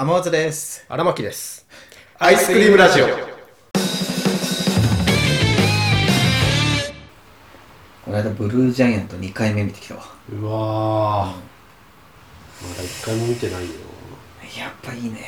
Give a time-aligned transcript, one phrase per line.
[0.00, 0.86] 天松です。
[0.88, 1.66] 荒牧です。
[2.20, 3.06] アイスクリームラジオ。
[3.08, 3.10] こ
[8.12, 10.02] の間ブルージャイアント2回目見てきたわ。
[10.30, 13.70] うわー、まだ一回も見てないよ。
[14.56, 15.18] やっぱいいね。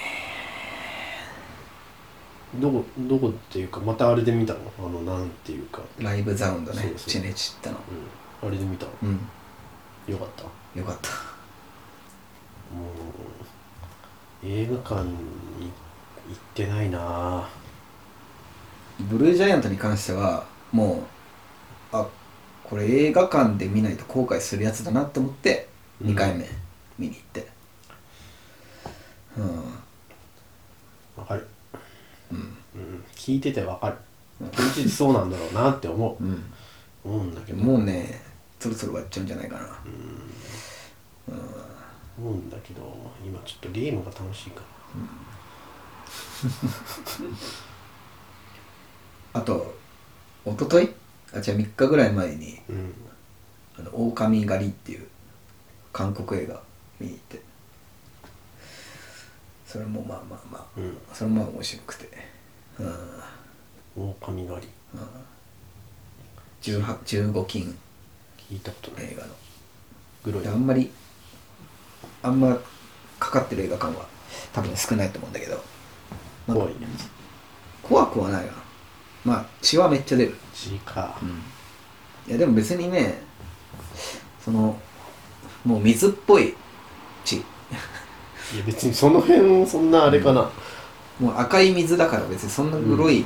[2.54, 4.60] どこどこっていうかまたあれで見たの？
[4.78, 5.82] あのなんていうか。
[5.98, 6.80] ライブザウンドね。
[6.80, 6.98] そうそう。
[7.10, 7.78] チネチったの。
[8.42, 8.48] うん。
[8.48, 8.92] あれで見たの？
[9.02, 9.18] うん。
[10.06, 10.44] よかった？
[10.78, 11.08] よかった。
[12.72, 12.90] もう
[14.42, 17.48] 映画館に行ってないな。
[19.00, 21.02] ブルージャイアントに関してはも
[21.92, 22.06] うあ
[22.64, 25.68] これ映画館で見ないと後悔するやつだなって思って
[26.02, 26.46] 2回目
[26.98, 27.48] 見に行って。
[29.36, 29.56] うん。
[31.16, 31.46] わかる。
[32.32, 33.96] うん、聞いててわかる。
[34.52, 36.44] 聞いててそうなんだろうなって思う、 うん。
[37.04, 37.62] 思うんだけど。
[37.62, 38.22] もうね
[38.58, 39.62] そろそろ終わっちゃうんじゃないかな
[42.18, 42.82] 思うんだけど
[43.24, 44.66] 今ちょっとゲームが楽しいから。
[49.40, 49.78] あと
[50.44, 50.90] 一昨日
[51.32, 52.94] あじゃあ3日ぐらい前にうん
[53.78, 55.06] 「あの狼狩り」っていう
[55.92, 56.60] 韓国映画
[56.98, 57.50] 見に行って。
[59.70, 60.98] それもまあまあまあ、うん。
[61.12, 62.08] それもまあ面白くて。
[62.80, 64.12] うん。
[64.16, 64.68] 狼狩り。
[66.60, 66.98] 18
[67.32, 67.78] 15金。
[68.36, 69.12] 聞いたことない。
[69.12, 69.32] 映画の。
[70.24, 70.42] グロい。
[70.42, 70.90] であんまり
[72.22, 72.58] あんま
[73.18, 74.06] かかってる映画館は
[74.52, 75.62] 多分少ないと思うんだけど。
[76.46, 76.86] なんか怖いね。
[77.82, 78.52] 怖くはないな。
[79.24, 80.34] まあ血はめっちゃ出る。
[80.54, 81.18] 血か。
[82.28, 83.22] いやでも別にね
[84.40, 84.78] その
[85.64, 86.54] もう水っぽい
[87.24, 87.36] 血。
[87.36, 87.38] い
[88.58, 90.50] や別にその辺そんなあれかな、
[91.20, 93.24] もう赤い水だから別にそんなグロい、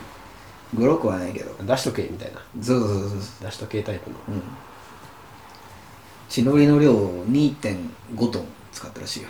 [0.75, 1.55] グロくはないけど。
[1.65, 2.41] 出しとけみたいな。
[2.63, 3.21] そうそうそうそう。
[3.47, 4.17] 出しとけタイプの。
[4.29, 4.43] うん。
[6.29, 9.29] 血のりの量を2.5トン使ったらしいよ。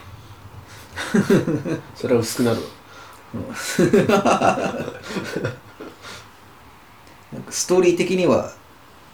[1.95, 2.67] それは薄くなるわ。
[7.33, 8.53] なんかストーリー的には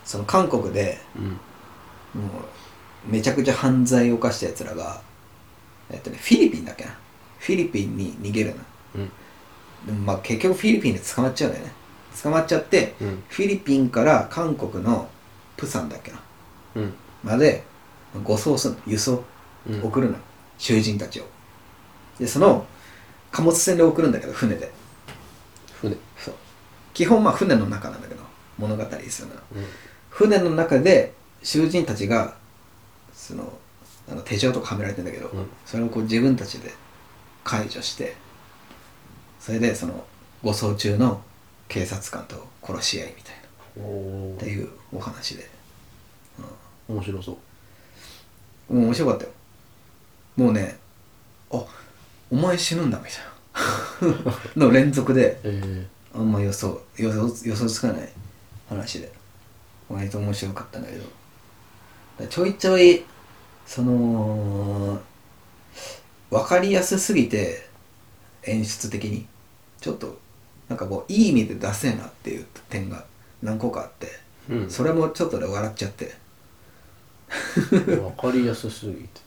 [0.04, 1.30] その韓国でうん。
[2.22, 2.28] も
[3.08, 5.00] うめちゃくちゃ犯罪を犯したやつらが
[5.90, 6.90] えっとねフィリピンだっけな？
[7.38, 8.56] フィリピンに逃げるの。
[8.96, 9.10] うん。
[9.86, 11.72] でもまあ結局フィリピンで捕まっちゃうんだよね。
[12.22, 13.22] 捕まっちゃってうん。
[13.28, 15.08] フィリピンから韓国の
[15.56, 16.20] プサンだっけな？
[16.76, 16.94] うん。
[17.24, 17.64] まで
[18.22, 18.80] 護送するの。
[18.86, 19.12] 輸送。
[19.12, 19.24] うん
[19.82, 20.16] 送るの。
[20.58, 21.24] 囚人たちを。
[22.18, 22.66] でその
[23.30, 24.70] 貨物船で送るんだけど船で。
[25.80, 25.96] 船。
[26.18, 26.34] そう。
[26.94, 28.22] 基本まあ船の中なんだけど
[28.58, 29.42] 物語するのは。
[29.54, 29.64] うん。
[30.10, 31.12] 船の中で
[31.42, 32.34] 囚人たちが
[33.12, 33.52] その
[34.10, 35.46] あの手錠とかはめられてんだけど、うん。
[35.64, 36.72] それをこう自分たちで
[37.44, 38.16] 解除して
[39.38, 40.04] それでその
[40.42, 41.22] 護送中の
[41.68, 43.40] 警察官と殺し合いみたいな。
[43.78, 45.48] おっていうお話で、
[46.88, 47.38] 面白そ
[48.68, 48.76] う。
[48.76, 49.30] 面白かったよ
[50.40, 50.78] もうね
[51.50, 51.62] あ
[52.30, 54.30] お前死ぬんだみたいな。
[54.56, 58.08] の連続でえあんま予想予想予想つかない
[58.66, 59.12] 話で。
[59.90, 62.26] 割と面白かったんだけど。
[62.26, 63.04] ちょいちょい
[63.66, 64.98] その
[66.30, 67.68] 分かりやすすぎて
[68.44, 69.26] 演出的に。
[69.78, 70.18] ちょっと
[70.70, 73.04] なんかこういい意味で出せえなっていう点が
[73.42, 74.06] 何個かあって。
[74.48, 74.70] えうん。
[74.70, 76.14] それもちょっとで笑っちゃって。
[77.68, 79.20] 分かりやすすぎて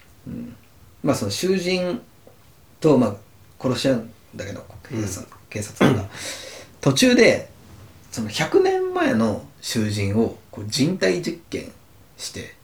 [1.03, 2.01] まあその囚人
[2.79, 3.15] とまあ
[3.59, 6.09] 殺し合うんだけど警察,、警察官が
[6.81, 7.49] 途中で
[8.11, 11.71] その100年前の囚人をこう人体実験
[12.17, 12.55] して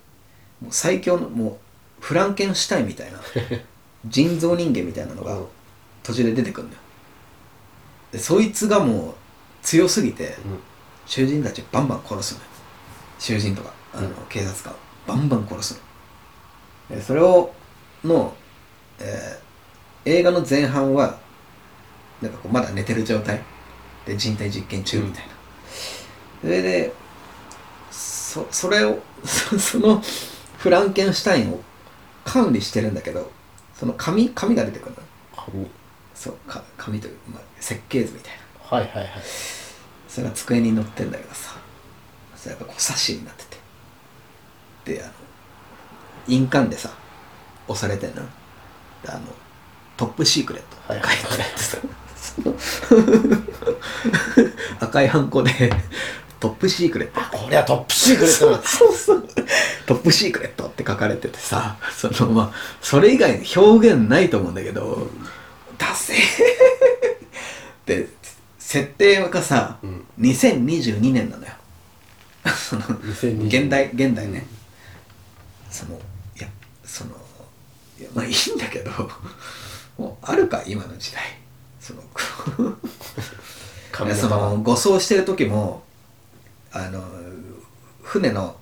[0.61, 1.57] もう最強のもう
[2.01, 3.19] フランケンシュタインみたいな
[4.05, 5.45] 人造人間みたいなのがうん。
[6.01, 6.81] 途中で出てくるんだよ。
[8.13, 9.13] でそいつがもう
[9.61, 10.37] 強すぎて
[11.05, 12.45] 囚人たちバンバン殺すのよ。
[13.19, 14.13] 囚人とかあの、うん。
[14.29, 15.81] 警察官をバンバン殺す
[16.89, 16.95] の。
[16.95, 17.53] でそれを
[18.03, 18.33] の、
[18.99, 19.49] えー
[20.05, 21.19] 映画の前半は
[22.21, 23.41] なんかこうまだ寝てる状態。
[24.05, 25.33] で人体実験中みたいな、
[26.41, 26.93] それで
[27.91, 30.01] そそれをそ その
[30.57, 31.61] フランケンシュタインを
[32.23, 33.31] 管理してるんだけど
[33.77, 34.97] その紙紙が出てくるの。
[35.35, 35.67] 紙。
[36.15, 38.33] そうか紙という、まあ、設計図みたい
[38.71, 38.77] な。
[38.77, 39.11] はいはいはい。
[40.07, 41.55] それが机に載ってんだけどさ。
[42.35, 43.43] それがこう冊子になって
[44.85, 44.95] て。
[44.95, 45.13] であの
[46.27, 46.89] 印鑑でさ
[47.69, 48.21] 押されてんので
[49.07, 49.21] あの
[49.95, 50.93] トップシークレット。
[50.93, 51.77] って書いてあってさ、
[54.85, 55.51] 赤いハンコで
[56.39, 57.19] トップシークレット。
[57.37, 58.61] これはトップシークレットだ。
[58.63, 59.27] そうそう。
[59.85, 65.07] トップシークレットって書かれててさそのまあそれ以外に表現ないと思うんだけど
[65.77, 66.13] 達成
[67.85, 68.07] で
[68.57, 70.05] 設定がさ、うん。
[70.19, 71.51] 2022年なのよ。
[72.55, 74.45] その2022現代現代ね、
[75.69, 75.99] その
[76.37, 76.47] いや
[76.85, 77.11] その
[77.99, 78.91] いやまあいいんだけど
[79.97, 81.21] もうあるか今の時代。
[81.79, 82.03] その
[83.91, 85.83] 神その護送してる時も
[86.71, 87.03] あの
[88.01, 88.55] 船の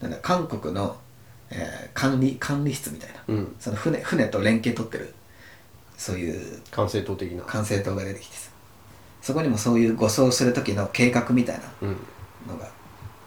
[0.00, 0.96] なんだ韓国の、
[1.50, 3.56] えー管理管理室みたいな、うん。
[3.60, 5.14] その船船と連携取ってる。
[5.96, 7.42] そういう管制塔的な。
[7.42, 8.50] 管制塔が出てきてさ。
[9.20, 11.96] そこにもそういう護送する時の計画みたいなうん。
[12.48, 12.68] のが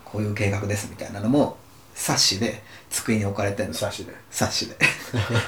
[0.04, 1.58] こういう計画ですみたいなのも
[1.96, 2.62] 冊子で
[2.92, 3.74] 机に置かれてんの。
[3.74, 4.14] 差しで。
[4.30, 4.76] 冊子で。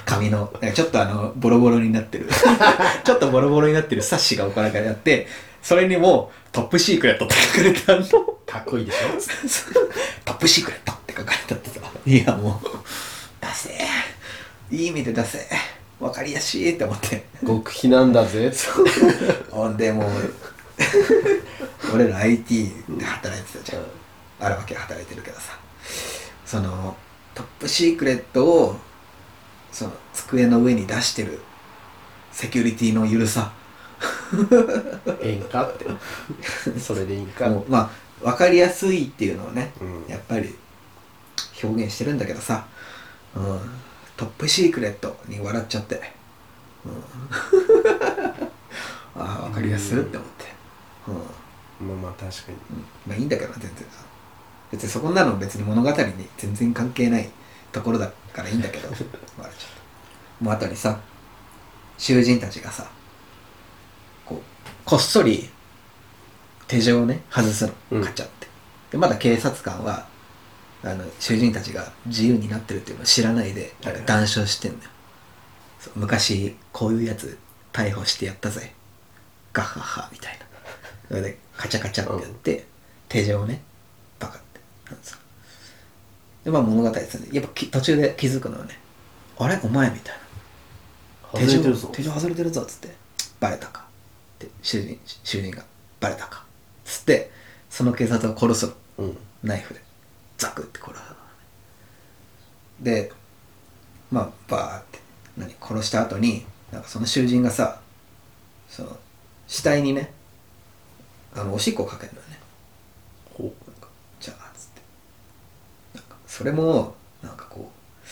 [0.05, 2.27] 紙のちょっとあのボロボロになってる。
[3.03, 5.27] ちょっとボロボロになってる冊子が置かれてあって
[5.61, 8.07] それにも「トップシークレット」って書かれてあるの。
[8.45, 9.07] かっこいいでしょ？
[10.23, 11.85] トップシークレットって書かれてあってさ。
[12.05, 12.67] いやもう
[13.45, 13.69] 出せ。
[14.71, 15.45] いい意味で出せ。
[15.99, 17.25] 分かりやすいって思って。
[17.45, 18.51] 極秘なんだぜ。
[19.51, 20.11] ほんでもう
[21.93, 23.83] 俺ら IT で働いてたじゃん。
[24.39, 25.57] あるわけ働いてるけどさ
[26.47, 26.95] その
[27.35, 28.77] トップシークレットを
[29.71, 31.41] その机の上に出してる
[32.31, 33.51] セキュリティの緩さ。
[35.21, 35.67] ええんか？
[35.67, 35.85] って。
[36.79, 37.49] それでいいんか？
[37.49, 37.89] もうまあ
[38.23, 40.05] 分かりやすいっていうのをねうん。
[40.07, 40.55] やっぱり
[41.61, 42.65] 表現してるんだけどさ、
[43.35, 43.59] うん、
[44.15, 46.13] トップシークレットに笑っちゃって、
[46.85, 46.91] うん、
[49.21, 50.45] ああ分かりやすいって思って、
[51.81, 51.87] うん。
[51.87, 52.57] まあまあ確かに。
[52.71, 52.85] うん。
[53.07, 53.85] まあいいんだけどな全然。
[53.91, 54.05] さ
[54.71, 55.95] 別にそこんなの別に物語に
[56.37, 57.29] 全然関係ない
[57.71, 58.89] ところだからいいんだけど。
[60.39, 60.99] もう後にさ
[61.97, 62.87] 囚人たちがさ
[64.23, 65.49] こうこっそり
[66.67, 67.73] 手錠をね外すの。
[67.91, 68.03] うん。
[68.03, 68.47] カチャって、
[68.91, 70.05] でまだ警察官は
[70.83, 74.91] あの囚人たちが自由になってるっていうのを知らないでなんか談笑してんだよ、
[75.95, 77.37] 昔こういうやつ
[77.73, 78.73] 逮捕してやったぜ。
[79.53, 80.45] ガッハッハみたいな。
[81.07, 82.65] それでカチャカチャってやって、
[83.09, 83.61] 手錠をね
[84.95, 85.17] ですよ
[86.45, 87.27] でまあ物語ですね。
[87.33, 88.79] やっぱき途中で気づくのはね。
[89.37, 89.59] あれ？
[89.63, 90.15] お前みたい
[91.33, 91.39] な。
[91.41, 91.89] 外れてるぞ。
[91.91, 92.95] 手錠外れてるぞっつって。
[93.39, 93.81] バレたか。
[93.81, 93.83] っ
[94.39, 95.63] て囚人囚人が
[95.99, 96.45] バレたか。
[96.85, 97.31] つって
[97.69, 98.73] その警察を殺すの。
[98.99, 99.17] うん。
[99.43, 99.81] ナイフで。
[100.37, 101.05] ザクって殺すの。
[101.09, 101.15] ね
[102.79, 103.11] で
[104.09, 104.99] まあバーって
[105.35, 105.53] 何？
[105.59, 107.81] 殺した後になんかその囚人がさ
[108.69, 108.97] その
[109.47, 110.13] 死体にね
[111.35, 112.39] あのおしっこをかけるのよね
[113.33, 113.87] ほなんか
[114.19, 114.81] じゃあつって
[115.95, 116.93] なんかそれも
[117.23, 118.07] なんかこう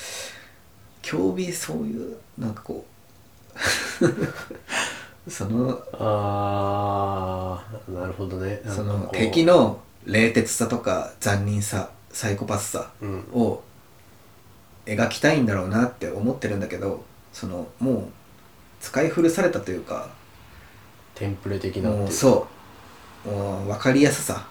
[1.03, 2.83] 興味そういうなんかこ
[5.27, 8.63] う そのああなるほどね。
[8.65, 13.19] その敵の冷徹さとか残忍さサイコパスさうん。
[13.31, 13.61] を
[14.87, 18.03] 描きたいんだろうなって思ってるんだけどそのもう
[18.81, 20.09] 使い古されたというか
[21.13, 22.47] テンプレ的なもうそ
[23.27, 23.29] う。
[23.29, 24.47] もう分かりやすさ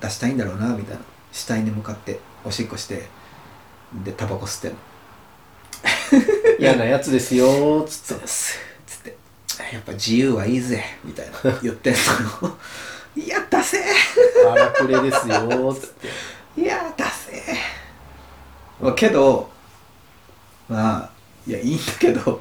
[0.00, 1.02] 出したいんだろうなみたいな。
[1.32, 3.08] 死体に向かっておしっこして
[4.04, 4.76] でタバコ吸ってんの。
[6.60, 8.56] 嫌なやつですよーっつっそうです。
[8.86, 9.16] つって。
[9.72, 11.94] やっぱ自由はいいぜみたいな 言ってん
[12.42, 12.56] の。
[13.16, 13.84] いや出せて
[14.48, 16.08] 荒くれですよーっつって。
[16.60, 17.42] いや出せ
[18.80, 19.50] まあけど
[20.68, 21.10] まあ
[21.48, 22.40] いやいいんだけど。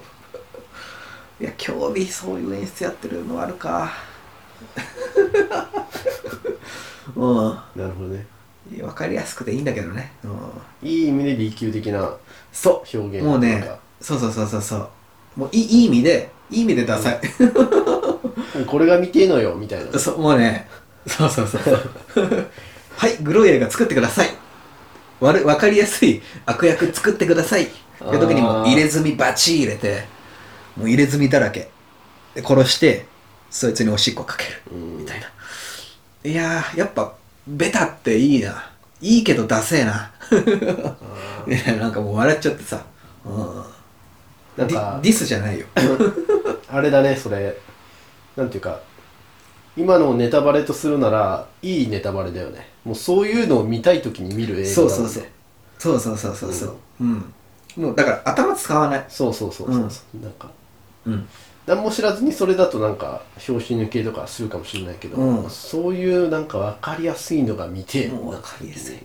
[1.42, 3.92] いや興味そういう演出やってるのあるか。
[7.16, 7.60] うん。
[7.76, 8.35] なるほどね
[8.72, 12.16] 分かりやすくていいんだけどね、うん、いい意味で B 級的な
[12.52, 13.70] そ表現うもうね
[14.02, 14.90] そうそうそうそうそう。
[15.36, 17.20] もういいいい意味でいい意味でダサい、
[18.68, 19.98] これが見てえのよみたいな。
[19.98, 20.68] そうもうね。
[21.08, 21.62] そうそうそう
[22.98, 24.30] はいグロい映画作ってください。
[25.22, 27.64] 悪分かりやすい悪役作ってください。
[27.64, 27.74] って
[28.20, 30.06] 時にも入れ墨バチ入れて
[30.76, 31.70] もう入れ墨だらけ。
[32.36, 33.06] で殺して
[33.50, 34.62] そいつにおしっこかける。
[34.72, 34.98] うん。
[35.00, 35.28] みたいな。
[36.24, 37.14] いやーやっぱ
[37.48, 38.72] ベタっていいな。
[39.02, 40.12] いいけどダセえな。
[41.46, 42.84] みな、んかもう笑っちゃってさ。
[43.26, 43.64] うん。
[44.58, 45.66] なんかディスじゃないよ。
[46.70, 47.58] あれだね、それ。
[48.36, 48.80] なんていうか、
[49.78, 52.70] 今のネタバレとするなら、いいネタバレだよね。
[52.84, 55.24] もうそういうのを見たい時に見る映画だ、ね、そうそうそう。
[55.78, 57.04] そうそうそうう。
[57.04, 57.34] ん。
[57.76, 59.06] もうだから頭使わない。
[59.10, 59.78] そうそうそうそう。
[59.78, 60.50] う、なんか。
[61.06, 61.28] うん。
[61.66, 65.50] 何も知らずにそれだとなんか拍子抜けとかするかもしれないけど、うん。
[65.50, 69.00] そういうなんか分かりやすいのが見てえもう分かりやすい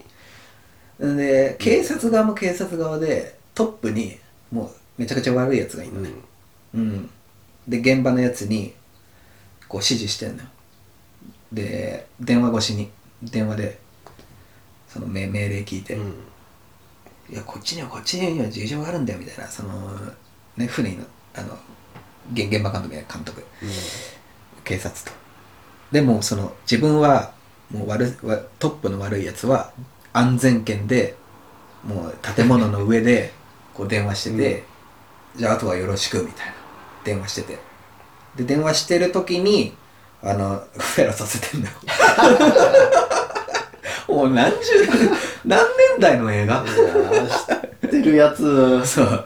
[1.01, 4.19] で警察側も警察側でトップに
[4.53, 6.11] もうめちゃくちゃ悪いやつがいるのね。
[6.75, 7.11] うん、
[7.67, 8.75] で現場のやつに
[9.67, 10.49] こう指示してんのよ。
[11.53, 12.91] で電話越しに
[13.23, 13.79] 電話で
[14.89, 16.01] その命命令聞いて、うん。
[16.03, 16.15] うん
[17.31, 19.71] いやこっちにはこっちには事情があるんだよみたいなその
[20.57, 21.05] ね船の
[21.37, 21.57] あの
[22.33, 23.45] 現現場監督や監督。
[24.65, 25.11] 警察と。
[25.91, 27.33] でもその自分は
[27.71, 28.17] もう悪
[28.59, 29.73] トップの悪いやつは
[30.13, 31.17] 安全圏で
[31.85, 33.33] もう建物の上で
[33.75, 34.65] こう電話してて、
[35.37, 36.53] じゃああとはよろしくみたいな。
[37.05, 37.59] 電話してて。
[38.37, 39.75] で電話してる時に
[40.23, 41.75] あのフェラさせてんだよ。
[44.15, 44.57] もう何十
[45.45, 45.65] 何
[45.97, 46.65] 年代の映画？
[47.83, 48.85] 知ってるやつ。
[48.87, 49.25] そう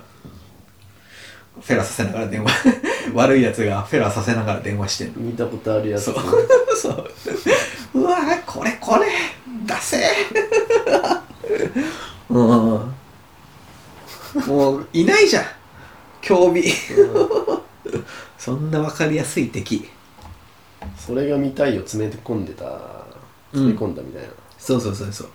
[1.65, 2.51] フェラさせながら電話。
[3.15, 5.21] 悪いやつがフェラさせながら電話してんの。
[5.21, 6.05] 見たことあるやつ。
[6.05, 6.17] そう。
[6.77, 7.11] そう。
[7.95, 9.07] うわこれこれ。
[9.67, 10.05] 出せ。
[12.29, 12.37] うん。
[14.47, 15.45] もういないじゃん。
[16.21, 16.65] 競技
[18.39, 19.89] そんな分かりやすい敵。
[20.99, 22.65] それが見たいを詰め込んでた。
[22.65, 22.73] うん。
[23.53, 24.29] 詰め込んだみたいな。
[24.59, 25.29] そうそうそうそう。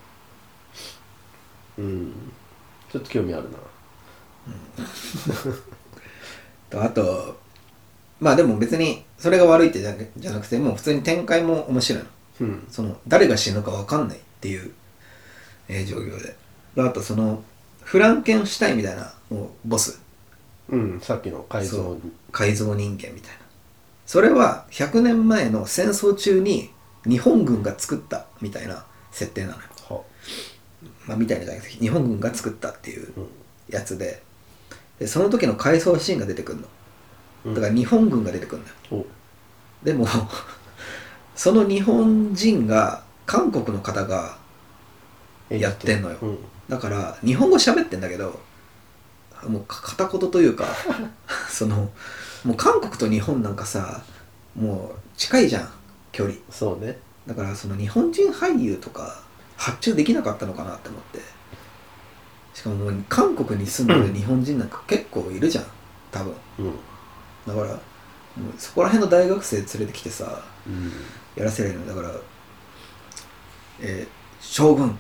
[1.80, 2.14] うん、
[2.92, 3.58] ちょっと興味あるな
[6.70, 7.40] とあと
[8.20, 12.10] まあでも別にそれが悪いってじゃなじゃなくてもう普通に展開も面白いの。
[12.42, 12.68] うん。
[12.70, 14.72] その誰が死ぬか分かんないっていう、
[15.68, 16.36] えー状況で。
[16.78, 17.44] あとその
[17.84, 20.02] フランケンシュタインみたいなもうボス。
[20.70, 21.98] うんさっきの改造
[22.32, 23.40] 改造人間みたいな。
[24.06, 26.70] それは100年前の戦争中に
[27.08, 29.60] 日本軍が作ったみたいな設定なのよ、
[29.90, 30.02] は。
[31.08, 31.52] まあ、みたいなじ。
[31.52, 33.28] ゃなくて日本軍が作ったっていううん。
[33.70, 34.22] やつで
[35.00, 36.60] でその時の回想シーンが出てくる
[37.46, 37.54] うん。
[37.54, 38.76] のだから日本軍が出てくるんだよ。
[38.98, 39.86] お。
[39.86, 40.08] でも
[41.36, 44.38] その日本人が韓国の方が
[45.50, 46.18] やってんのよ。
[46.22, 46.38] うん。
[46.68, 48.40] だから日本語喋ってんだけど
[49.48, 50.66] もうか片言というか
[51.50, 51.90] その
[52.44, 54.02] もう韓国と日本なんかさ
[54.56, 55.70] もう近いじゃん
[56.12, 56.36] 距離。
[56.52, 56.98] そうね。
[57.26, 59.22] だからその日本人俳優とか
[59.56, 61.20] 発注できなかったのかなって思って
[62.60, 65.66] しかももう韓国に住んでる日本人なんか結構いるじゃん。
[66.12, 66.34] 多分。
[66.60, 66.74] うん。
[67.48, 67.80] だからもう
[68.58, 70.92] そこら辺の大学生連れてきてさうん。
[71.38, 72.14] やらせられるのだから、
[73.80, 74.98] えー将軍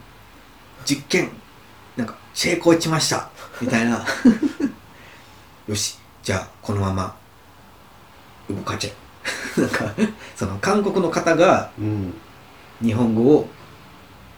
[0.86, 1.30] 実験
[1.98, 3.30] なんか成功しました。
[3.60, 4.06] みたいな。
[5.68, 6.00] よし。
[6.24, 7.13] じゃあこのまま
[8.50, 8.89] 動かちゃ
[9.58, 9.94] うなんか
[10.38, 12.13] その韓国の方がうん。
[12.82, 13.50] 日本語を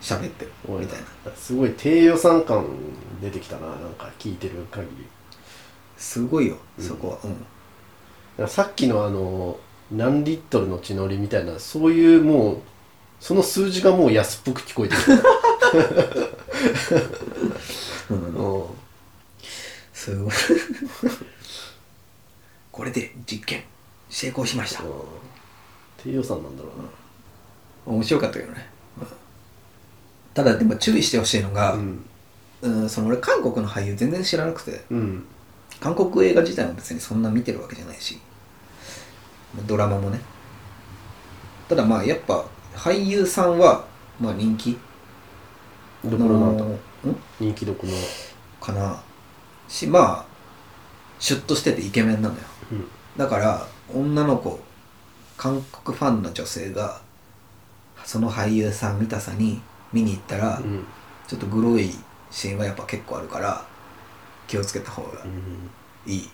[0.02, 1.32] 喋ってるみたいな。
[1.36, 2.66] すごい低予算感
[3.22, 5.06] 出てきたななんか聞いてる限り。
[5.98, 6.86] すごいようん。
[6.86, 7.20] そこは。
[8.40, 9.60] うん、さっきのあの
[9.92, 12.58] 何リットルの血のりみたいなそういうもう
[13.20, 15.12] その数字がもう安っぽく聞こえてく
[18.10, 18.34] うん。
[18.34, 18.66] るうん。
[19.94, 20.34] すごい。
[22.72, 23.64] これで実験
[24.10, 24.84] 成功しました。
[25.98, 27.94] 低予算なんだろうな。
[27.94, 28.71] 面白かったけどね、うん
[30.34, 32.06] ただでも注意してほしいのが、うん。
[32.62, 34.86] うん、その俺韓国の俳優全然知らなくて。
[34.90, 35.26] うん。
[35.80, 38.20] 韓国映画自体も別にそんな見てるわけじゃないし。
[39.66, 40.22] ドラマもね。
[41.68, 42.46] ただまあやっぱ
[42.76, 43.86] 俳優さんは
[44.20, 44.78] まあ人気。
[46.06, 46.78] どこのなんだのん？
[47.40, 47.94] 人気どこの？
[48.60, 49.02] かな。
[49.68, 50.26] しまあ
[51.20, 52.42] シュッとしててイケメンなのよ。
[52.72, 52.88] うん。
[53.18, 54.60] だから女の子
[55.36, 57.02] 韓国ファンの女性が
[58.06, 59.62] その俳優さん見たさに
[59.94, 60.86] 見に行ったら、うん。
[61.28, 61.92] ちょっとグロい
[62.30, 63.64] シーンはやっぱ結構あるから
[64.48, 66.12] 気をつけた方がうん。
[66.12, 66.30] いい。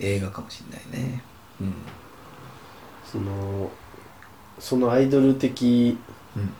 [0.00, 1.22] 映画かもしれないね。
[1.60, 1.74] うん。
[3.04, 3.70] その
[4.58, 5.98] そのアイドル的
[6.36, 6.52] うん。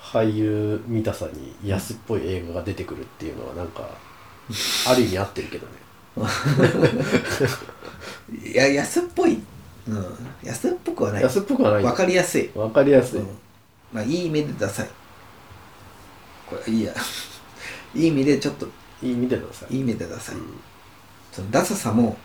[0.00, 3.88] 俳優見たさに安っぽい映画が出てくるっていうのはなんか
[4.88, 5.72] ある意味合ってるけどね。
[8.44, 9.40] いや安っぽい、
[9.86, 10.06] うん、
[10.42, 11.22] 安っぽくはない。
[11.22, 11.84] 安っぽくはない。
[11.84, 13.26] わかりやすい、わかりやすい、うん、
[13.92, 14.88] まあいい意味でダサい。
[16.46, 16.94] これいいや。
[17.94, 18.66] いい意味でちょっと
[19.02, 19.74] いい意味でください。
[19.74, 20.60] いい意味でダサい、うん。
[21.32, 22.16] そのダサさも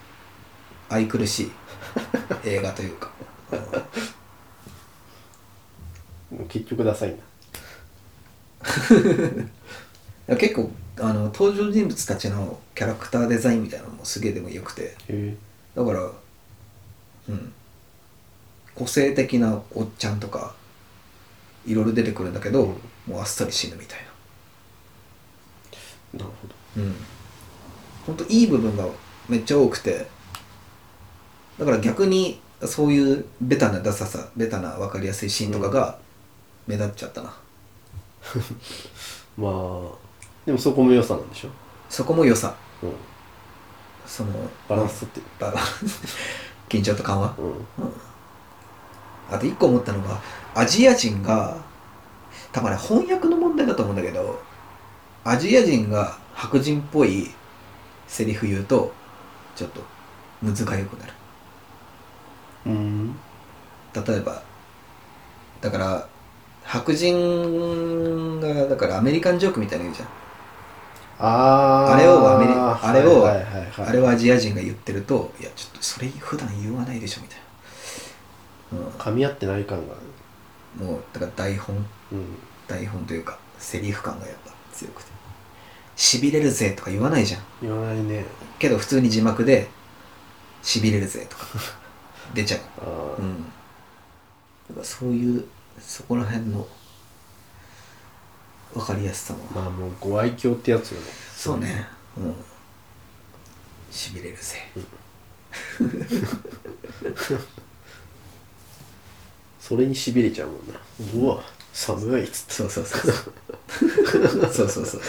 [0.89, 1.51] 愛くるしい。
[2.45, 3.09] 映画というか、
[3.51, 3.59] うん。
[6.37, 7.23] もう結局ダサいんだ
[10.27, 14.95] いや結構あの登場人物たちのキャラクターデザインみたいなのもすげえでもよくて。
[15.75, 16.11] だから
[17.29, 17.53] うん。
[18.75, 20.53] 個性的なおっちゃんとか
[21.65, 22.75] いろいろ出てくるんだけど、うん
[23.07, 23.99] もうあっさり死ぬみたい
[26.13, 26.19] な。
[26.19, 26.31] るほ
[26.75, 26.81] ど。
[26.81, 26.95] なうん。
[28.05, 28.85] ほんといい部分が
[29.29, 30.07] めっちゃ多くて
[31.57, 35.97] だから逆にそういうベタなダサさベタな分かりやすいシーンとかが
[36.67, 37.29] 目立っちゃったな、
[39.37, 39.51] まあ
[40.45, 41.49] でもそこも良さなんでしょ、
[41.89, 42.55] そこも良さ。
[42.81, 42.91] うん、
[44.07, 44.31] その
[44.67, 45.65] バランス取ってるバラン
[46.67, 47.35] 緊張と緩和？
[47.37, 47.53] うん
[49.31, 50.19] あと一個思ったのが
[50.53, 51.57] アジア人が
[52.51, 54.39] 多分ね翻訳の問題だと思うんだけど
[55.23, 57.29] アジア人が白人っぽい
[58.07, 58.93] セリフ言うと
[59.55, 59.81] ちょっと
[60.41, 61.13] むずがゆくなる。
[62.67, 63.15] うん。
[63.93, 64.43] 例えば
[65.61, 66.07] だから
[66.63, 70.09] 白人がだからアメリカンジョークみたいなの言うじゃん。
[71.17, 71.93] あー。
[71.95, 73.87] あれをアメリあれを、はいはいはいはい。
[73.87, 77.44] あれをアジア人が言ってるといやちょっとそれ普段言わないでしょみたいな、
[78.97, 80.01] 噛み合ってない感がある。
[80.81, 81.75] うん、もうだから台本？
[82.11, 82.37] うん。
[82.67, 85.11] 台本というかセリフ感がやっぱ強くて。
[85.95, 87.41] しびれるぜとか言わないじゃん。
[87.61, 88.25] 言わないね。
[88.59, 89.69] けど普通に字幕で
[90.61, 91.45] しびれるぜとか。
[92.33, 93.21] 出ちゃう。
[93.21, 93.43] うん。
[93.43, 95.45] だからそういう
[95.79, 96.67] そこら辺の
[98.73, 99.39] 分かりやすさも。
[99.53, 101.07] まあもうご愛嬌ってやつよね。
[101.35, 101.87] そうね。
[102.17, 102.35] うん。
[103.91, 104.57] しびれるぜ
[109.67, 110.75] それにしびれちゃうもんな。
[111.25, 111.43] うわ。
[111.73, 113.33] 寒いっつっそうそうそうそう。
[114.53, 115.01] そうそうそう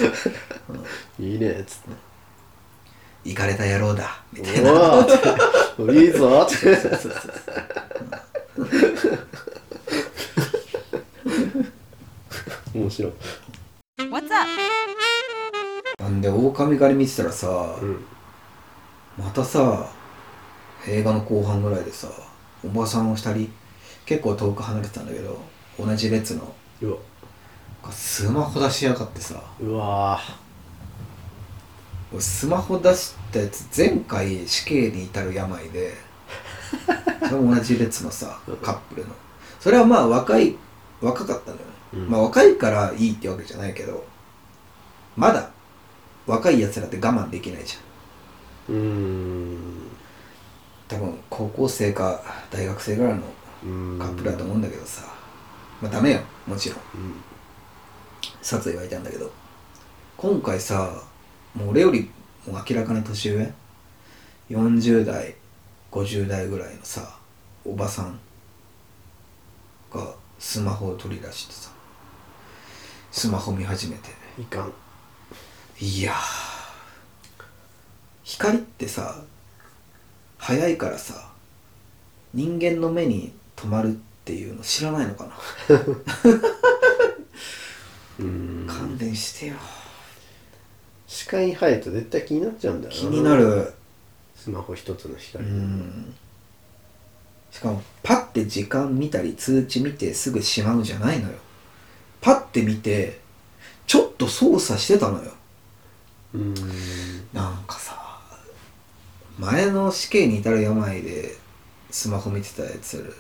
[1.19, 1.91] ていいねっつって。
[3.27, 4.23] 行かれた野郎だ。
[4.33, 5.85] みたいうなわー。
[5.85, 6.47] っていいぞ。
[6.47, 6.75] って
[12.75, 13.13] 面白い。
[13.99, 14.49] What's up?
[15.99, 18.03] なんで狼狩り見てたらさ、うん。
[19.19, 19.91] またさ
[20.89, 22.09] 映画の後半ぐらいでさ
[22.65, 23.53] おばさんを2人
[24.07, 25.39] 結構遠く離れてたんだけど
[25.79, 26.55] 同じ列の。
[26.81, 26.97] うわ。
[27.91, 29.43] スマホ出しやがってさ。
[29.61, 30.21] うわ
[32.13, 35.95] 俺スマホ出したやつ前回死刑に至る病で
[37.29, 39.13] それも同じ列のさカップルの。
[39.61, 40.57] それはまあ若い
[41.01, 41.63] 若かったのよ、
[41.95, 42.09] うん。
[42.09, 44.05] まあ若いからいいってわけじゃないけど
[45.17, 45.51] まだ
[46.27, 48.75] 若いやつらって我慢できないじゃん。
[48.75, 49.57] うーん。
[50.89, 52.21] 多分高校生か
[52.51, 53.23] 大学生ぐらいの
[53.63, 55.03] カップルだと思うんだけどさ。
[55.81, 56.21] まあダメよ。
[56.47, 56.79] もちろん。
[56.79, 57.15] うん。
[58.43, 59.31] 殺意はいたんだけど。
[60.17, 61.03] 今回さ
[61.55, 62.11] もう俺より
[62.47, 63.53] もう明らかに年上
[64.51, 65.35] ？40代
[65.91, 67.19] 50代ぐらいのさ
[67.65, 68.19] おばさん
[69.93, 71.71] がスマホを取り出してさ。
[73.11, 74.11] スマホ見始めて。
[74.39, 74.73] いかん。
[75.81, 76.57] いやー。
[78.27, 79.23] 光ってさ
[80.39, 81.31] 速いからさ
[82.35, 85.33] 人間の目に止まるっていうの知らないのかな？
[88.19, 88.67] うーん。
[88.67, 89.57] 勘弁してよ。
[91.07, 93.73] 視界に入ると絶対気になっちゃうんだよ気になる。
[94.35, 96.15] スマホ一つのう光ん。
[97.51, 101.39] しかもパッて時間見たり通知見てすぐしまうじゃないのよ。
[102.21, 103.21] パッて見て
[103.87, 105.33] ちょっと操作してたのよ。
[106.35, 106.55] うーん。
[107.33, 108.21] なんかさ
[109.39, 111.37] 前の死刑に至る病で
[111.91, 113.15] スマホ見てたやつ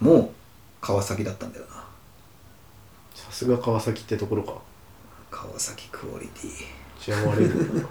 [0.00, 0.32] も
[0.80, 1.84] 川崎だったんだよな。
[3.14, 4.54] さすが川崎ってところか。
[5.30, 6.50] 川崎クオリティ。
[7.00, 7.88] 治安悪いもんな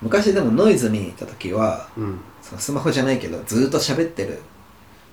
[0.00, 2.20] 昔でもノイズ見に行った時はうん。
[2.42, 4.42] そのスマホじゃないけどずーっと喋ってる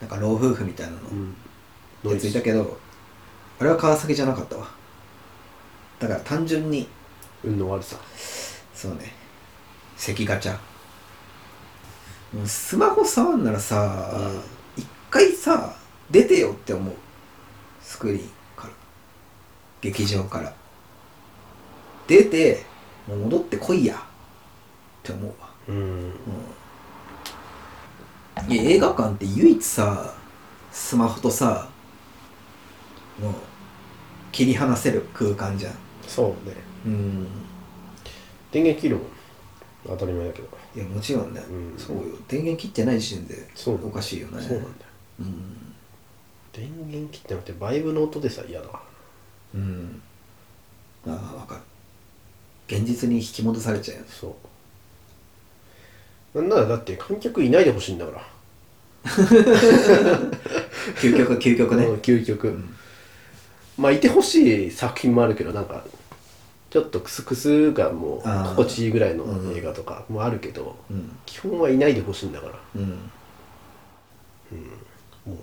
[0.01, 0.99] なんか老夫婦みたいなの。
[1.09, 2.11] うん。
[2.11, 2.77] やついたけど
[3.59, 4.67] あれは川崎じゃなかったわ。
[5.99, 6.87] だから単純に
[7.43, 7.97] 運の悪さ。
[8.73, 9.13] そうね。
[9.97, 10.57] 関ガチャ。
[12.45, 14.58] スマホ触んならさ一、
[15.09, 15.75] 回さ
[16.11, 16.93] 出てよって思う。
[17.81, 18.73] スクリーンから。
[19.81, 20.53] 劇場から。
[22.07, 22.63] 出て
[23.07, 23.95] もう戻ってこいや。
[23.95, 23.99] っ
[25.03, 25.49] て思うわ。
[25.67, 26.13] うん。
[28.47, 30.13] いや映画館って唯一さ
[30.71, 31.67] スマホとさ
[33.21, 33.33] もう
[34.31, 35.73] 切り離せる空間じゃん。
[36.07, 36.55] そうね。
[36.85, 37.27] うん。
[38.51, 39.05] 電源切るもん。
[39.87, 40.47] 当たり前だけど。
[40.75, 41.77] いやもちろんね、うん。
[41.77, 42.03] そうよ。
[42.27, 43.47] 電源切ってない時点で
[43.83, 44.41] おかしいよね。
[44.41, 44.88] そうなんだよ
[45.19, 45.55] うん
[46.51, 48.81] 電源切ってなくてバイブの音でさ嫌だわ。
[49.53, 50.01] うん。
[51.07, 51.61] ああ分かる。
[52.77, 54.09] 現実に引き戻されちゃうよね。
[54.09, 54.35] そ
[56.33, 56.41] う。
[56.41, 58.27] なんならだって観客いないでほしいんだから。
[61.01, 61.85] 究極究極ね。
[61.85, 62.59] うん究極、
[63.77, 65.85] まあいてほしい作品もあるけどなんか
[66.69, 68.49] ちょっとクスクスがもうあー。
[68.49, 71.17] 心地いいぐらいのうん映画とかもあるけど、うん。
[71.25, 72.53] 基本はいないでほしいんだから。
[72.75, 73.09] うん
[75.29, 75.37] もう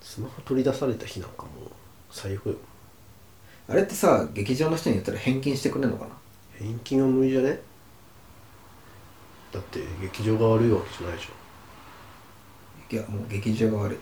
[0.00, 1.70] スマホ取り出された日なんかもう
[2.10, 2.54] 最悪よ。
[3.68, 6.10] あれってさ劇場の人に言ったら返金してくれるのかな？
[6.58, 7.60] 返金は無理じゃね？
[9.52, 11.28] だって劇場が悪いわけじゃないじ
[12.96, 13.98] いやもう劇場が悪い。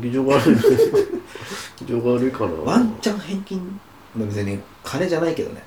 [0.00, 0.54] 劇場が悪い。
[1.80, 2.52] 劇場が悪いかな。
[2.52, 3.80] ワンチャン返金
[4.14, 5.62] まあ別に金じゃないけどね。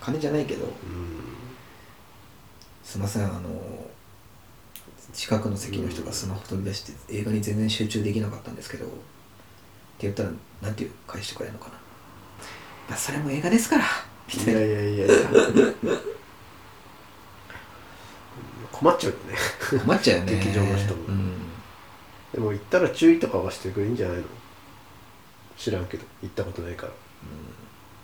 [0.00, 0.64] 金じゃないけど。
[0.64, 0.72] うん。
[2.82, 3.40] すいませんあの
[5.12, 8.94] 近くの席の人がスマホ取り出して映画に全然集中できなかったんですけどって
[10.00, 10.30] 言ったら
[10.62, 11.74] なんていう返してくれるのかな。
[12.88, 13.84] まあそれも映画ですから
[14.26, 14.60] みたいな。
[14.60, 15.14] いやいやいやいや。
[18.72, 19.36] 困っちゃうよね。
[19.84, 20.32] 困っちゃうよね。
[20.32, 21.04] 劇場の人も。
[21.06, 21.32] うん。
[22.32, 24.24] でも行ったら注意とかはしてくれるんじゃないの？
[25.56, 26.92] 知らんけど行ったことないから。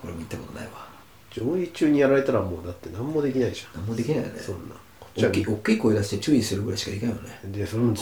[0.01, 0.89] これも行ったことないわ。
[1.31, 4.41] 上映中にやられたらもうだって何もできないじゃ何もできないよね。
[4.41, 4.75] んそんな
[5.21, 7.39] ちは大きい大きい声出して注意するぐらいしかできないよね。
[7.45, 7.97] でそれもおい！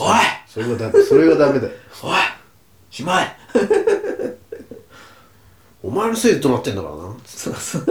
[0.46, 1.72] それがだそれがダメだよ。
[2.02, 2.14] おい！
[2.90, 3.36] しまい！
[5.82, 7.14] お前のせいでとなってんだからな。
[7.24, 7.86] そうそう。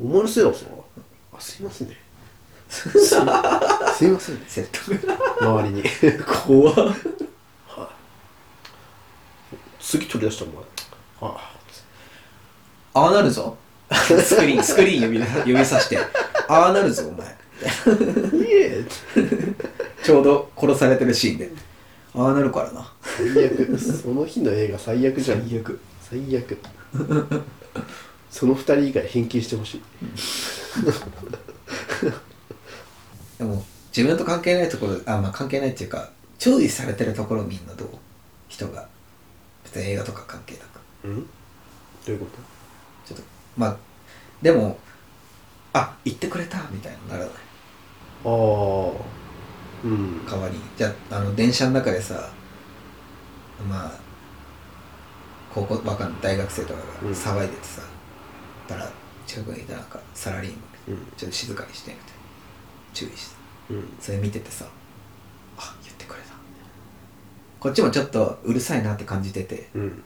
[0.00, 0.58] お前のせいだぞ。
[1.36, 1.96] あすいませんね。
[2.68, 2.92] すい
[4.10, 4.34] ません。
[4.36, 5.00] ね説得
[5.40, 5.82] 周りに。
[6.46, 6.74] 怖っ。
[9.80, 10.56] 次取り出したお前。
[11.32, 11.50] あ
[12.94, 13.56] ああなるぞ。
[13.90, 15.98] スクリーンスクリーン指指さして。
[16.48, 17.37] ああなるぞお前
[20.02, 21.50] ちょうど殺されてるシーンで。
[22.14, 22.92] ああなるからな。
[23.02, 23.78] 最悪。
[23.78, 25.48] その日の映画最悪じゃん。
[25.48, 25.78] 最悪。
[26.08, 26.58] 最悪。
[28.30, 29.82] その二人以外返金してほしい。
[33.38, 33.64] でも
[33.96, 37.88] 自分と関係ないところあまあ関係ないっていうか注意されてるところみんなどう？
[38.48, 38.86] 人が。
[39.64, 40.80] 別に映画とか関係なく。
[41.04, 41.22] うん？
[41.22, 41.28] ど
[42.08, 42.26] ういうこ
[43.06, 43.24] ちょっと
[43.56, 43.76] まあ
[44.40, 44.78] でも
[45.72, 47.28] あ言ってくれたみたいにならない？
[47.28, 47.34] と
[48.24, 48.92] ああ。
[49.84, 50.26] うん。
[50.26, 50.54] 代わり。
[50.54, 52.30] にじゃああの電車の中でさ
[53.68, 53.92] まあ
[55.54, 57.10] 高校わかんない大学生とかうん。
[57.10, 57.82] が騒いでてさ、
[58.66, 58.90] たら
[59.26, 60.60] 近くにいたなんかサラリーマン。
[60.88, 61.06] うん。
[61.16, 62.12] ちょっと静かにしてみたいな。
[62.94, 63.36] 注意して。
[63.70, 63.88] うん。
[64.00, 64.66] それ見ててさ
[65.56, 66.28] あ言ってくれた。
[67.60, 70.02] こっちもちょっとうるさいなって感じててうん。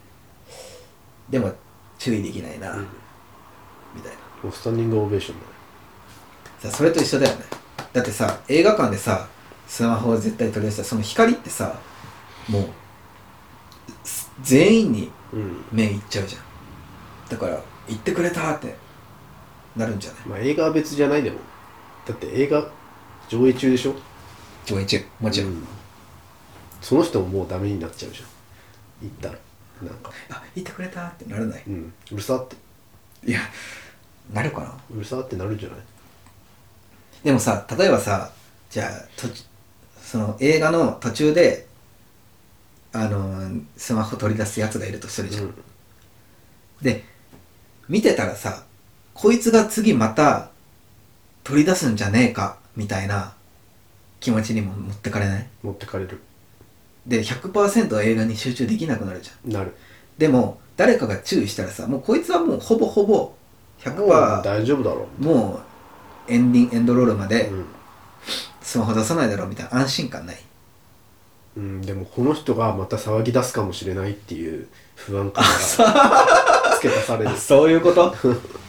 [1.30, 1.52] でも
[1.98, 2.86] 注意できないな、うん。
[3.94, 4.50] みたいな。
[4.50, 5.52] スタンディングオベーションだね。
[6.70, 7.44] さそれと一緒だよね
[7.92, 9.28] だってさ映画館でさ
[9.66, 11.78] スマホを絶対取り出したらその光ってさ
[12.48, 12.68] もう
[14.04, 15.64] す全員にうん。
[15.72, 16.42] 目いっちゃうじゃん。
[17.30, 18.74] だから言ってくれたって
[19.74, 20.20] なるんじゃない？
[20.26, 21.38] まあ映画は別じゃないでも。
[22.06, 22.68] だって映画
[23.28, 23.94] 上映中でしょ？
[24.66, 25.04] 上映中。
[25.20, 25.66] もちろん、うん。
[26.82, 28.26] その人ももうダメになっちゃうじゃん。
[29.00, 29.34] 言ったら。
[29.82, 30.10] なんか。
[30.30, 31.92] あ言ってくれたってならない、うん。
[32.12, 32.56] うるさって。
[33.24, 33.40] いや
[34.34, 34.74] なるかな？
[34.94, 35.78] うるさってなるんじゃない？
[37.24, 38.30] でもさ例えばさ
[38.70, 39.28] じゃあと
[40.02, 41.66] その映画の途中で
[42.92, 45.54] あのスマホ取り出すやつがいるとするじゃん、うん。
[46.82, 47.04] で
[47.88, 48.64] 見てたらさ
[49.14, 50.50] こいつが次また
[51.44, 53.34] 取り出すんじゃねえかみたいな
[54.20, 55.46] 気持ちにも持ってかれない？
[55.62, 56.20] 持ってかれる。
[57.06, 59.52] で100%映画に集中できなくなるじゃん。
[59.52, 59.74] なる。
[60.18, 63.36] でも誰かが注意したらさもうこいつはもうほぼほぼも
[63.84, 65.60] う100%大丈夫だろもう
[66.28, 67.64] エンディンエンドロールまでうん。
[68.60, 69.74] スマホ出さないだろうみたいな。
[69.76, 70.36] 安心感ない？
[71.56, 75.50] うん、でもこの人がまた騒ぎ出すかもしれないっていう不安感が
[76.76, 77.30] 付け足される。
[77.30, 78.14] あそういうこと？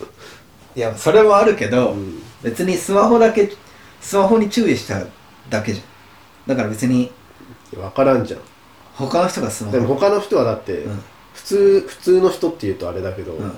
[0.76, 2.22] いやそれもあるけど、うん。
[2.42, 3.54] 別にスマホだけ
[4.02, 5.02] スマホに注意した
[5.50, 5.86] だけじゃん。
[6.50, 7.12] だから別に
[7.72, 8.40] 分からんじゃん。
[8.96, 9.78] 他の人がスマホ。
[9.78, 11.04] でも他の人はだって、うん。
[11.34, 13.46] 普通普通の人っていうとあれだけど、うん。
[13.46, 13.54] あの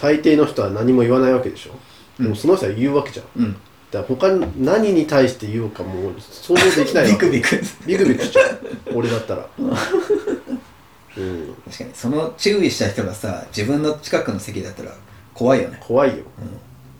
[0.00, 1.72] 大抵の人は何も言わないわけでしょ、
[2.18, 3.42] もその人は言うわけじゃん。
[3.42, 3.52] うん。
[3.52, 7.60] だから他に何に対して言おうかもう想像できないわ ビクビク。
[7.86, 8.58] ビクビクしちゃう。
[8.94, 9.46] 俺だったら。
[9.58, 11.54] うん。
[11.66, 14.90] 確かにその注意した人がさ自分の近くの席だったら
[15.34, 16.24] 怖いよね、怖いよ、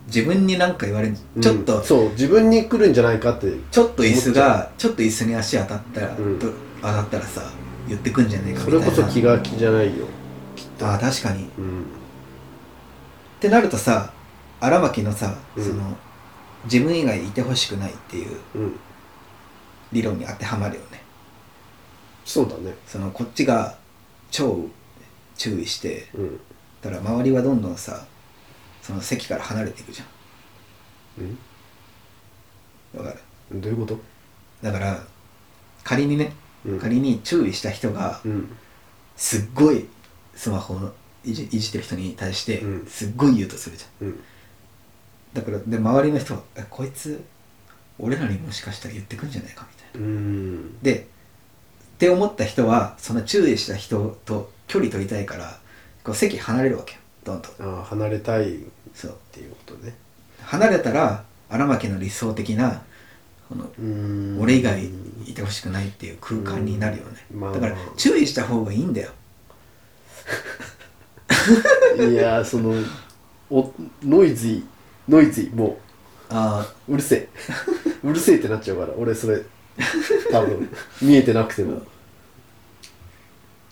[0.06, 1.42] 自分に何か言われるうん。
[1.42, 6.38] ちょっと、そう自分に来るんじゃないかってちょっと椅子がちょっと椅子に足当たったら、うん。
[6.38, 6.46] と
[6.82, 7.42] 当たったらさ
[7.88, 8.86] 言ってくんじゃねえかそみたいな。
[8.86, 10.06] れこそ気が気じゃないよ。
[10.82, 11.44] ああ確かに。
[11.44, 11.84] っうん。
[13.40, 14.12] てなるとさ
[14.60, 15.64] 荒牧のさ、うん。
[15.64, 15.96] その
[16.64, 18.78] 自分以外いてほしくないっていううん。
[19.92, 21.02] 理論に当てはまるよね。
[22.24, 22.74] そうだね。
[22.86, 23.76] そのこっちが
[24.30, 24.66] 超
[25.36, 26.40] 注意してうん。
[26.82, 28.06] たら周りはどんどんさ
[28.82, 30.04] その席から離れていくじゃ
[31.18, 31.38] うんん。
[32.98, 33.16] わか
[33.50, 33.60] る？
[33.60, 33.98] どういうこと？
[34.62, 35.00] だから
[35.84, 36.32] 仮にね、
[36.64, 36.80] うん。
[36.80, 38.56] 仮に注意した人がうん。
[39.16, 39.86] すっごい
[40.34, 40.92] スマホを
[41.24, 42.86] いじいじってる人に対してうん。
[42.86, 44.08] すっごい言うとするじゃん。
[44.08, 44.20] うん
[45.36, 47.22] だからで周りの人はえこいつ
[47.98, 50.06] 俺らにもしかしたら言ってくんじゃないかみたいな。
[50.06, 50.82] うん。
[50.82, 51.08] で
[51.94, 55.58] って思った人はその注意した人と距離取りたいから
[56.04, 57.00] こう席離れるわけよ。
[57.24, 57.76] どんどん。
[57.76, 58.58] ああ離れたいっ
[58.94, 59.18] そう。
[59.30, 59.94] ていうことね。
[60.42, 62.82] 離れたら荒牧の理想的な
[63.50, 64.38] このうん。
[64.40, 64.84] 俺以外
[65.26, 67.40] いてほしくないっていう空間になるよね、うん。
[67.40, 67.52] まあ。
[67.52, 69.10] だから注意した方がいいんだよ。
[71.98, 72.74] いやーその
[73.50, 73.72] お
[74.02, 74.64] ノイズイ
[75.08, 75.78] ノイズイも
[76.28, 77.28] あううるせえ。
[78.02, 78.92] うるせえってなっちゃうから。
[78.96, 79.40] 俺それ
[80.32, 80.68] 多分。
[81.00, 81.80] 見えてなくても。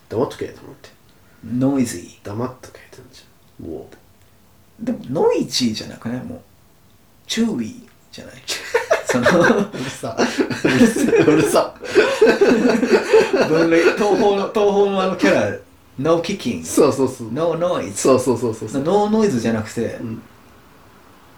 [0.08, 0.90] 黙っとけと思って。
[1.44, 1.98] ノイズ。
[1.98, 3.24] イ黙っとけってなっちゃ
[3.64, 3.68] う。
[3.68, 3.88] も
[4.78, 6.24] でもノイジーじゃなくない？
[6.24, 6.40] もう。
[7.26, 8.34] 注意じゃない？
[9.06, 9.30] その。
[9.40, 10.16] ううるさ。
[10.64, 11.02] うるさ。
[11.26, 11.74] うるさ
[13.48, 13.82] 分類。
[13.82, 15.58] 東宝の東宝のあのキャラ。
[15.98, 17.32] No kicking そうそうそう。
[17.32, 18.82] No noise そうそうそうそうそう。
[18.82, 20.20] ノーノイズじゃなくて、ん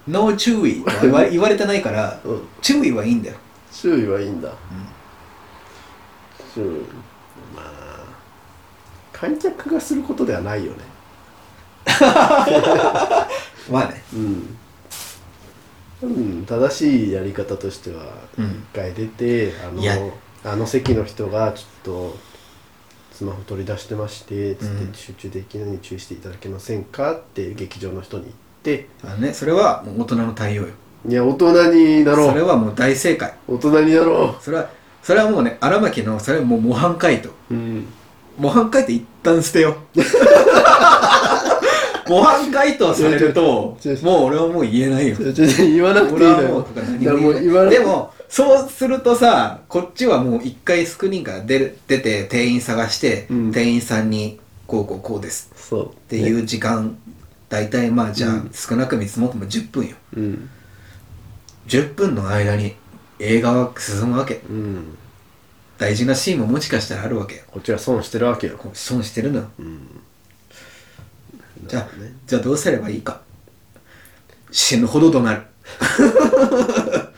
[0.07, 2.47] ノー注意とは言わ言われてないから、うん。
[2.61, 3.35] 注意はいいんだよ。
[3.71, 4.49] 注意はいいんだ、
[6.53, 6.65] 注意。
[7.55, 8.03] まあ
[9.11, 10.77] 観客がすることではないよね。
[13.69, 14.03] まあね。
[14.13, 14.57] うん、
[16.03, 18.03] うん、正しいやり方としては
[18.37, 18.45] うん。
[18.45, 19.95] 一回出て、あいや。
[19.95, 22.17] のあの席の人がちょっと
[23.11, 24.83] スマホ取り出してましてつうん。
[24.83, 27.13] って集中できないように注意していただけませんか？
[27.13, 28.35] って劇場の人に言っ
[28.67, 30.67] てあのねそれはもう大人の対応よ。
[31.07, 33.33] いや大人になろそうれはもう大正解。
[33.47, 34.69] 大人になろそれは
[35.01, 37.29] それはもうね荒牧のそれはもう模範解答。
[37.49, 37.87] ううん。
[38.37, 39.77] 模範解答一旦捨てよ
[42.07, 45.15] 模範解答されると違う違うもう俺はもう言えないよ。
[45.15, 47.45] ちょちょ言わなくていいのよ俺はもうとか何だからも言えない。
[47.45, 53.51] もう言わなでもそうするとさこっちはもう一回スクリーンから出る出て店員探して、うん。
[53.53, 55.51] 店員さんにこうこうこうです。
[55.55, 55.85] そう。
[55.87, 56.97] っっていう時間、
[57.49, 58.51] 大体まあじゃあ、うん。
[58.53, 59.95] 少なく見積もっても10分よ。
[60.15, 60.49] うん。
[61.67, 62.75] 10分の間に
[63.19, 64.41] 映画は進むわけ。
[64.49, 64.97] うん。
[65.77, 67.43] 大事なシーンももしかしたらあるわけよ。
[67.51, 68.59] こっちは損してるわけよ。
[68.73, 69.49] 損してるのよ。
[69.59, 70.01] うん。
[71.67, 71.87] じゃあ、
[72.25, 73.21] じゃあどうすればいいか。
[74.51, 75.41] 死ぬほど怒鳴る。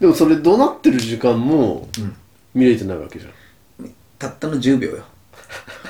[0.00, 2.16] でもそれ怒鳴ってる時間もうん。
[2.54, 3.32] 見れてないわけじゃん。
[4.18, 5.04] たったの10秒よ。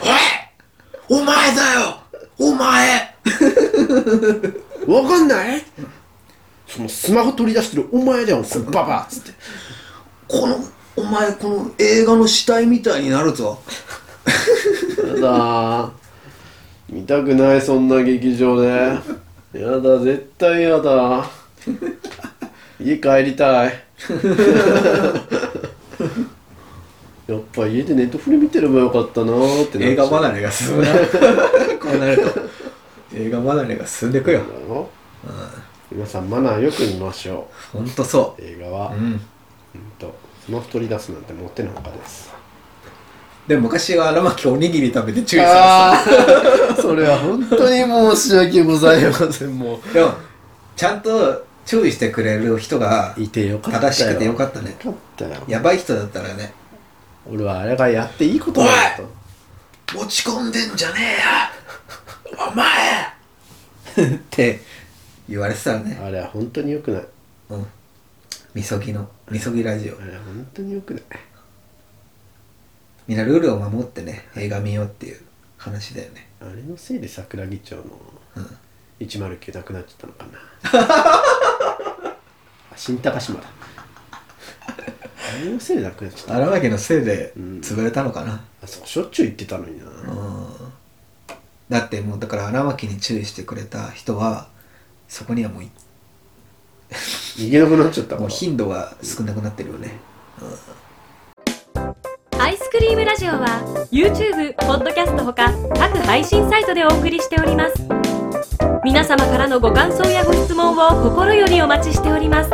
[0.01, 1.21] おい！
[1.21, 2.01] お前だよ！
[2.39, 3.14] お前
[4.87, 5.63] わかんない？
[6.67, 9.33] そのスマホ取り出してるお前だよこのババアっつって。
[10.29, 10.59] この
[10.97, 13.59] お前この映画の死体みたいになるぞ。
[14.99, 15.91] やだー。
[16.89, 18.69] 見たくないそんな劇場で。
[19.53, 21.31] やだ絶対やだ。
[22.81, 23.85] 家帰りたい。
[27.27, 30.93] やっぱ家でネットフリ見てればよかったなーってなっ映画離れが進むな。
[31.81, 32.31] こうなると
[33.15, 34.41] 映画離れが進んでくよ。
[34.41, 34.91] だろ
[35.91, 38.43] 皆さんマナーよく見ましょほんとそう。
[38.43, 39.21] 映画は、ううんん
[39.99, 42.33] とスマホ取り出すなんてもってのほかです。
[43.47, 46.05] でも昔は荒牧おにぎり食べて注意さあ
[46.73, 47.81] あ それは本当に
[48.17, 49.59] 申し訳ございません。
[49.59, 50.15] もれてたでも
[50.77, 54.77] ちゃんと注意してくれる人がういてよかったよ正しくてよかったね。
[54.85, 55.43] よかったよ。
[55.47, 56.53] やばい人だったらね。
[57.31, 59.09] 俺はあれがやっていいことだと。
[59.99, 61.64] 持ち込んでんじゃねえよ
[62.39, 63.05] お前！
[64.17, 64.61] って
[65.29, 65.99] 言われてたらね。
[66.03, 67.05] あれは本当に良くない。
[67.51, 67.67] うん。
[68.55, 70.01] みそぎのみそぎラジオ。
[70.01, 71.03] あれは本当に良くない。
[73.07, 75.21] みんなルールを守ってね映画見ようっていう
[75.59, 76.29] 話だよね。
[76.41, 77.83] あれのせいで桜木町の
[78.37, 78.59] うん。
[79.01, 80.39] 109なくなっちゃったのかな。
[80.87, 82.17] あ
[82.77, 83.47] 新高島だ。
[84.67, 86.37] あれのせいでなくなっちゃった。
[86.37, 87.61] 荒牧のせいでうん。
[87.61, 88.45] 潰れたのかな。
[88.63, 89.85] あそうしょっちゅう言ってたのにな。
[89.87, 90.47] うん
[91.69, 94.49] だってもうだから荒牧に注意してくれた人は
[95.09, 95.71] そこにはもうい
[96.91, 99.99] 逃げなくなっちゃったもう頻度が少なくなってるよね。
[102.39, 108.05] アイスクリームラジオは YouTube、ポッドキャストほか各配信サイトでお送りしております。
[108.85, 112.51] 皆様からのご感想やご質問を心よりお待ちしております